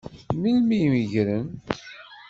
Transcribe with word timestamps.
Melmi 0.41 0.75
i 0.85 0.87
meggren? 0.93 1.47